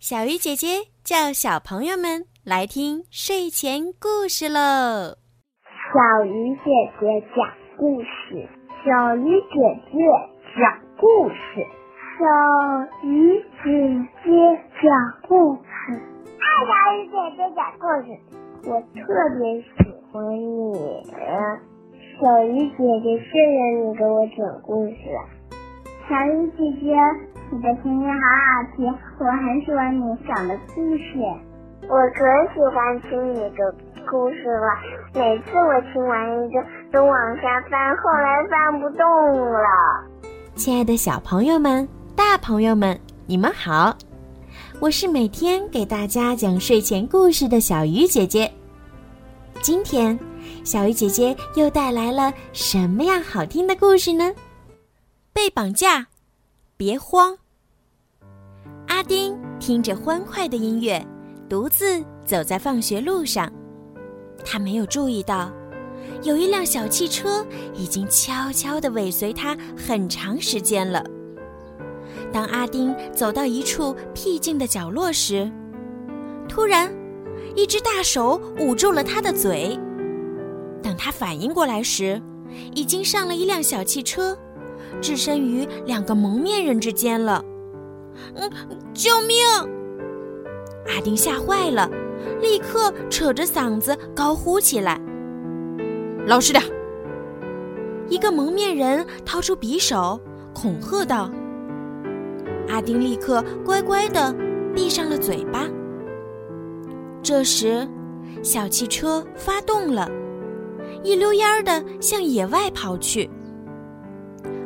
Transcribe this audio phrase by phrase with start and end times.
[0.00, 5.12] 小鱼姐姐叫小朋友们来听睡前故事喽。
[5.92, 7.44] 小鱼姐姐讲
[7.76, 8.48] 故事，
[8.80, 9.60] 小鱼姐
[9.92, 10.00] 姐
[10.56, 11.60] 讲故事，
[12.16, 12.24] 小
[13.06, 13.68] 鱼姐
[14.24, 14.32] 姐
[14.80, 14.88] 讲
[15.28, 15.68] 故事。
[16.40, 18.08] 爱小鱼姐姐讲故事，
[18.72, 19.04] 我特
[19.36, 19.68] 别喜
[20.10, 21.04] 欢你。
[22.16, 23.52] 小鱼姐姐，谢谢
[23.84, 24.96] 你给我讲故事。
[26.10, 26.90] 小鱼姐姐。
[27.52, 31.04] 你的声音好好听，我很喜欢你讲的故事。
[31.88, 33.72] 我可喜欢听你的
[34.10, 34.66] 故事了，
[35.14, 39.06] 每次我听完一个都往下翻，后来翻不动
[39.52, 39.68] 了。
[40.56, 43.96] 亲爱的小朋友们、大朋友们，你们好！
[44.80, 48.50] 我是每天给大家讲睡前故事的小鱼姐姐。
[49.60, 50.18] 今天，
[50.64, 54.32] 小鱼姐姐又带来了什么样好听的故事呢？
[55.32, 56.08] 被绑架。
[56.76, 57.36] 别慌，
[58.88, 61.06] 阿丁听着欢快的音乐，
[61.46, 63.52] 独自走在放学路上。
[64.44, 65.52] 他没有注意到，
[66.22, 71.04] 有一辆小汽车已经悄悄地尾随他很长时间了。
[72.32, 75.52] 当阿丁走到一处僻静的角落时，
[76.48, 76.90] 突然，
[77.54, 79.78] 一只大手捂住了他的嘴。
[80.82, 82.18] 等他反应过来时，
[82.74, 84.34] 已经上了一辆小汽车。
[85.00, 87.44] 置身于两个蒙面人之间了，
[88.34, 88.50] 嗯，
[88.92, 89.38] 救命！
[90.86, 91.88] 阿丁吓坏了，
[92.40, 95.00] 立刻扯着嗓子高呼起来
[96.26, 96.62] ：“老实点！”
[98.08, 100.20] 一个蒙面人掏出匕首，
[100.52, 101.30] 恐吓道
[102.68, 104.34] ：“阿丁，立刻乖乖的
[104.74, 105.66] 闭上了嘴巴。”
[107.22, 107.86] 这时，
[108.42, 110.10] 小汽车发动了，
[111.04, 113.30] 一溜烟儿的向野外跑去。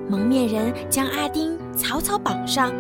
[0.09, 2.73] 蒙面人将阿丁草草绑上，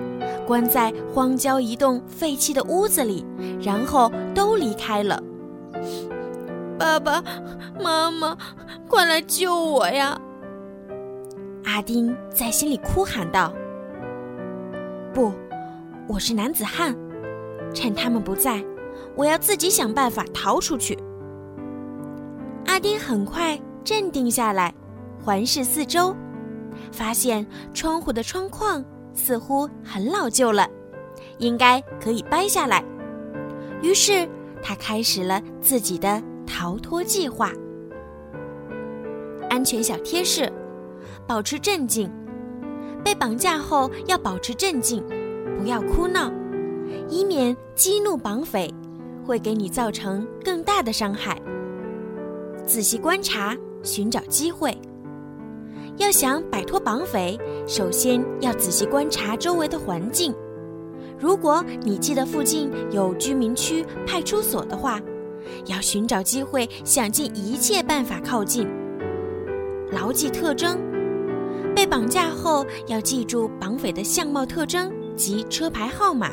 [0.46, 3.24] 关在荒郊一栋废弃的屋子里，
[3.62, 5.22] 然后都离开了。
[6.78, 7.22] 爸爸
[7.82, 8.36] 妈妈，
[8.88, 10.20] 快来救我呀！
[11.64, 13.52] 阿丁在心里哭喊道
[15.14, 15.32] ：“不，
[16.06, 16.94] 我是男子汉，
[17.72, 18.62] 趁他们不在，
[19.16, 20.98] 我要自己想办法逃出去。”
[22.66, 24.74] 阿丁很快镇定下来，
[25.24, 26.14] 环视四周。
[26.92, 28.84] 发现窗户的窗框
[29.14, 30.68] 似乎很老旧了，
[31.38, 32.84] 应该可以掰下来。
[33.82, 34.28] 于是
[34.62, 37.52] 他开始了自己的逃脱计划。
[39.50, 40.50] 安全小贴士：
[41.26, 42.10] 保持镇静。
[43.04, 45.04] 被绑架后要保持镇静，
[45.58, 46.32] 不要哭闹，
[47.10, 48.72] 以免激怒绑匪，
[49.26, 51.38] 会给你造成更大的伤害。
[52.64, 54.74] 仔细观察，寻找机会。
[55.96, 60.34] 要想摆脱绑匪，首先要仔细观察周围的环境。
[61.18, 65.00] 如果你记得附近有居民区、派出所的话，
[65.66, 68.68] 要寻找机会，想尽一切办法靠近。
[69.92, 70.78] 牢记特征，
[71.76, 76.32] 被绑架后要记住绑匪的相貌特征及车牌号码，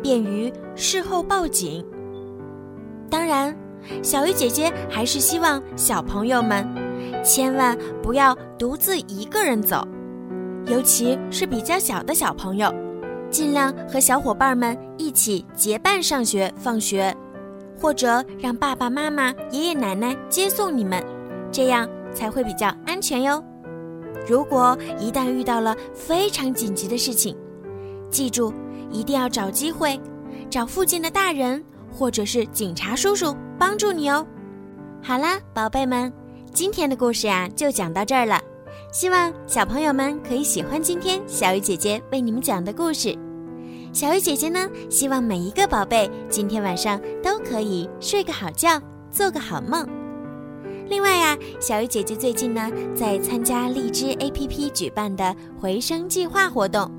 [0.00, 1.84] 便于事后报警。
[3.10, 3.56] 当然，
[4.02, 6.85] 小鱼姐姐还是希望小朋友们。
[7.26, 9.86] 千万不要独自一个人走，
[10.66, 12.72] 尤其是比较小的小朋友，
[13.28, 17.14] 尽量和小伙伴们一起结伴上学、放学，
[17.76, 21.04] 或者让爸爸妈妈、爷爷奶奶接送你们，
[21.50, 23.42] 这样才会比较安全哟。
[24.28, 27.36] 如果一旦遇到了非常紧急的事情，
[28.08, 28.54] 记住
[28.88, 30.00] 一定要找机会，
[30.48, 34.24] 找附近的大人或者是警察叔叔帮助你哦。
[35.02, 36.12] 好啦，宝贝们。
[36.56, 38.40] 今天的故事呀，就讲到这儿了。
[38.90, 43.14] 希望小朋友们可以喜欢今天小鱼姐姐为你们讲的故事。
[43.92, 48.80] 小鱼姐姐呢，希望每一个宝贝今天晚上都可以睡个好觉，
[49.10, 49.86] 做个好梦。
[50.88, 56.90] 另外呀，小鱼姐姐最近呢在参加荔枝 APP 举办的回声计划活动，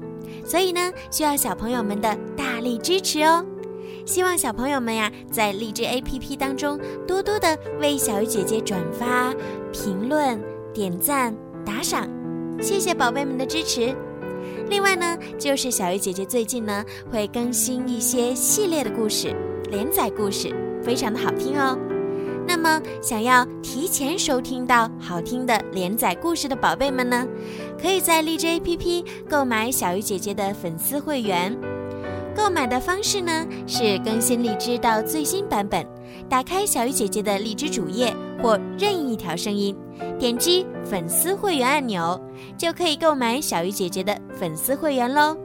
[0.45, 3.43] 所以呢需要小朋友们的大力支持哦。
[4.07, 9.35] 希望小朋友们呀，在荔枝 APP 当中多多的为小鱼姐姐转发、
[9.73, 10.41] 评论、
[10.73, 11.35] 点赞、
[11.65, 12.09] 打赏，
[12.61, 13.93] 谢谢宝贝们的支持。
[14.69, 19.35] 另外呢，就是小鱼姐姐最近呢会更新一些系列的故事、
[19.69, 21.77] 连载故事，非常的好听哦。
[22.47, 27.27] 那么，想要提前收听到好听的连载故事的宝贝们呢，
[27.77, 31.53] 可以在荔枝 APP 购买小鱼姐姐的粉丝会员。
[32.37, 35.83] 购买的方式呢是更新荔枝到最新版本，
[36.29, 39.75] 打开小鱼姐姐的荔枝主页或任意一条声音，
[40.19, 42.21] 点击粉丝会员按钮，
[42.55, 45.35] 就可以购买小鱼姐姐的粉丝会员喽。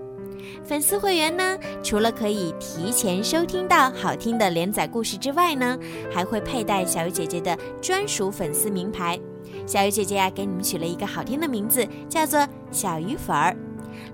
[0.65, 5.79] 粉丝会员呢，除了可以提前收听到好听的连载故事之外呢，
[6.13, 9.19] 还会佩戴小鱼姐姐的专属粉丝名牌。
[9.67, 13.57] 小鱼姐姐呀，给你们取了一个好听的名字，叫做小鱼粉儿。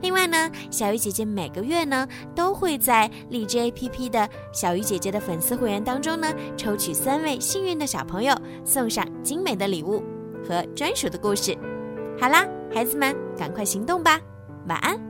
[0.00, 8.34] 另外呢，小鱼姐姐每个月呢，都会在荔枝 APP 的小鱼姐姐的粉丝会员当中呢，抽取三位幸运的小朋友，
[8.64, 10.02] 送上精美的礼物
[10.46, 11.56] 和专属的故事。
[12.20, 14.20] 好啦，孩子们，赶快行动吧！
[14.68, 15.07] 晚安。